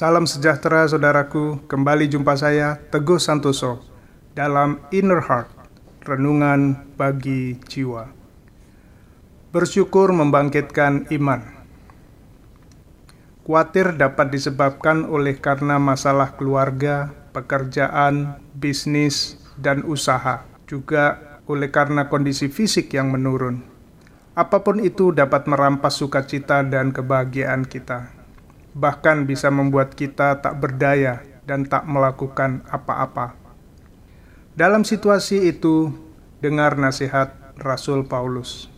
[0.00, 3.84] Salam sejahtera saudaraku, kembali jumpa saya Teguh Santoso
[4.32, 5.52] dalam Inner Heart,
[6.08, 8.08] Renungan bagi Jiwa.
[9.52, 11.44] Bersyukur membangkitkan iman.
[13.44, 20.48] Kuatir dapat disebabkan oleh karena masalah keluarga, pekerjaan, bisnis, dan usaha.
[20.64, 23.60] Juga oleh karena kondisi fisik yang menurun.
[24.32, 28.19] Apa pun itu dapat merampas sukacita dan kebahagiaan kita
[28.80, 33.36] bahkan bisa membuat kita tak berdaya dan tak melakukan apa-apa.
[34.56, 35.92] Dalam situasi itu,
[36.40, 38.72] dengar nasihat Rasul Paulus.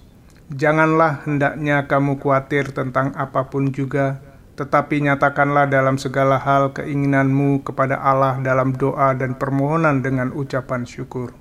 [0.51, 4.21] Janganlah hendaknya kamu khawatir tentang apa pun juga,
[4.59, 11.33] tetapi nyatakanlah dalam segala hal keinginanmu kepada Allah dalam doa dan permohonan dengan ucapan syukur.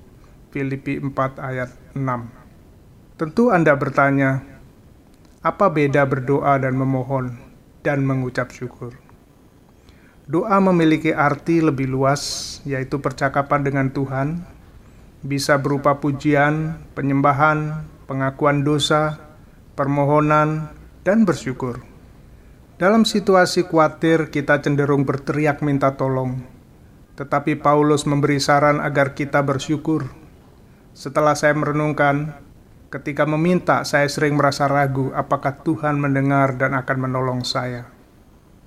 [0.54, 4.40] Filipi 4 ayat 6 Tentu Anda bertanya,
[5.42, 7.51] apa beda berdoa dan memohon?
[7.82, 8.94] Dan mengucap syukur.
[10.30, 14.46] Doa memiliki arti lebih luas, yaitu percakapan dengan Tuhan,
[15.22, 19.18] bisa berupa pujian, penyembahan, pengakuan dosa,
[19.74, 20.70] permohonan,
[21.02, 21.82] dan bersyukur.
[22.78, 26.42] Dalam situasi khawatir, kita cenderung berteriak minta tolong,
[27.18, 30.10] tetapi Paulus memberi saran agar kita bersyukur.
[30.94, 32.34] Setelah saya merenungkan,
[32.92, 37.88] Ketika meminta, saya sering merasa ragu apakah Tuhan mendengar dan akan menolong saya.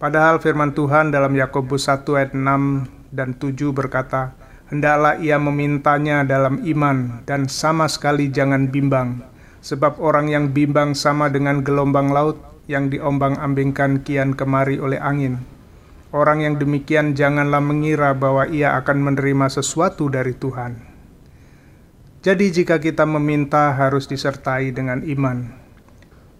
[0.01, 4.33] Padahal firman Tuhan dalam Yakobus 1 ayat 6 dan 7 berkata,
[4.73, 9.21] Hendaklah ia memintanya dalam iman dan sama sekali jangan bimbang,
[9.61, 15.45] sebab orang yang bimbang sama dengan gelombang laut yang diombang-ambingkan kian kemari oleh angin.
[16.09, 20.94] Orang yang demikian janganlah mengira bahwa ia akan menerima sesuatu dari Tuhan.
[22.25, 25.45] Jadi jika kita meminta harus disertai dengan iman.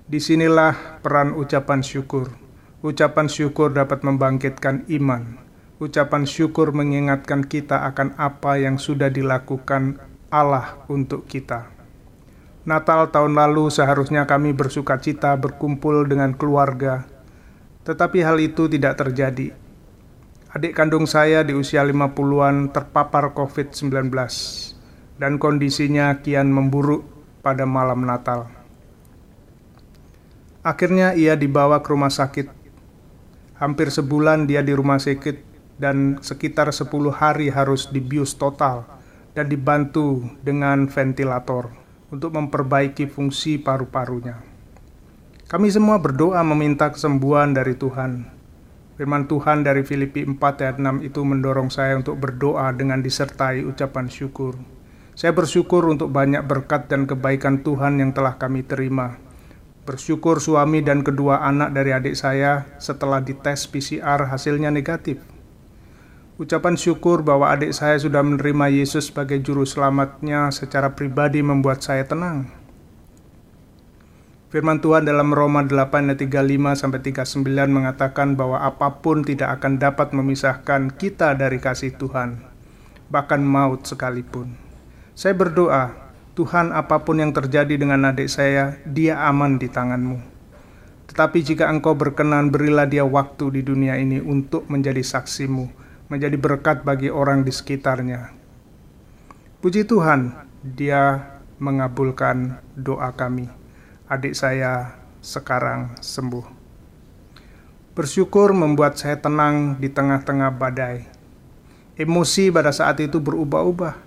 [0.10, 2.34] Di sinilah peran ucapan syukur.
[2.82, 5.38] Ucapan syukur dapat membangkitkan iman.
[5.78, 10.02] Ucapan syukur mengingatkan kita akan apa yang sudah dilakukan
[10.34, 11.70] Allah untuk kita.
[12.66, 17.06] Natal tahun lalu seharusnya kami bersuka cita berkumpul dengan keluarga,
[17.86, 19.54] tetapi hal itu tidak terjadi.
[20.50, 24.10] Adik kandung saya di usia 50-an terpapar COVID-19
[25.16, 27.08] dan kondisinya kian memburuk
[27.40, 28.52] pada malam Natal.
[30.66, 32.50] Akhirnya ia dibawa ke rumah sakit.
[33.62, 35.38] Hampir sebulan dia di rumah sakit
[35.78, 38.84] dan sekitar 10 hari harus dibius total
[39.38, 41.70] dan dibantu dengan ventilator
[42.10, 44.42] untuk memperbaiki fungsi paru-parunya.
[45.46, 48.26] Kami semua berdoa meminta kesembuhan dari Tuhan.
[48.98, 54.10] Firman Tuhan dari Filipi 4 ayat 6 itu mendorong saya untuk berdoa dengan disertai ucapan
[54.10, 54.75] syukur.
[55.16, 59.16] Saya bersyukur untuk banyak berkat dan kebaikan Tuhan yang telah kami terima.
[59.88, 65.24] Bersyukur suami dan kedua anak dari adik saya setelah dites PCR hasilnya negatif.
[66.36, 72.04] Ucapan syukur bahwa adik saya sudah menerima Yesus sebagai juru selamatnya secara pribadi membuat saya
[72.04, 72.52] tenang.
[74.52, 79.80] Firman Tuhan dalam Roma 8 ayat 35 sampai 39 mengatakan bahwa apa pun tidak akan
[79.80, 82.44] dapat memisahkan kita dari kasih Tuhan,
[83.08, 84.65] bahkan maut sekalipun.
[85.16, 85.96] Saya berdoa,
[86.36, 90.20] Tuhan apa pun yang terjadi dengan adik saya, dia aman di tanganmu.
[91.08, 95.72] Tetapi jika engkau berkenan, berilah dia waktu di dunia ini untuk menjadi saksimu,
[96.12, 98.36] menjadi berkat bagi orang di sekitarnya.
[99.64, 100.36] Puji Tuhan,
[100.68, 101.24] dia
[101.64, 103.48] mengabulkan doa kami.
[104.12, 106.44] Adik saya sekarang sembuh.
[107.96, 111.08] Bersyukur membuat saya tenang di tengah-tengah badai.
[111.96, 114.05] Emosi pada saat itu berubah-ubah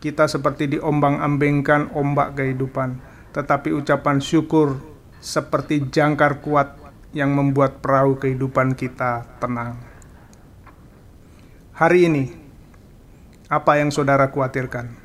[0.00, 2.98] kita seperti diombang-ambingkan ombak kehidupan,
[3.36, 4.80] tetapi ucapan syukur
[5.20, 6.80] seperti jangkar kuat
[7.12, 9.76] yang membuat perahu kehidupan kita tenang.
[11.76, 12.24] Hari ini,
[13.52, 14.96] apa yang saudara khawatirkan?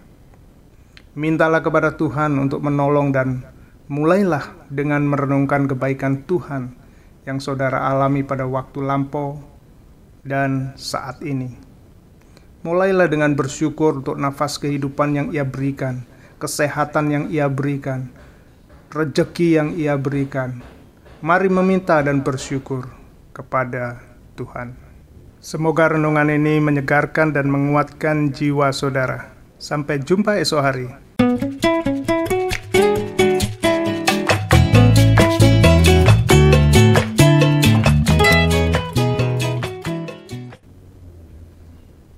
[1.15, 3.43] Mintalah kepada Tuhan untuk menolong dan
[3.87, 6.75] mulailah dengan merenungkan kebaikan Tuhan
[7.23, 9.39] yang saudara alami pada waktu lampau
[10.23, 11.74] dan saat ini.
[12.65, 16.01] Mulailah dengan bersyukur untuk nafas kehidupan yang ia berikan,
[16.41, 18.09] kesehatan yang ia berikan,
[18.89, 20.65] rejeki yang ia berikan.
[21.21, 22.89] Mari meminta dan bersyukur
[23.37, 24.01] kepada
[24.33, 24.73] Tuhan.
[25.37, 29.29] Semoga renungan ini menyegarkan dan menguatkan jiwa saudara.
[29.61, 31.04] Sampai jumpa esok hari.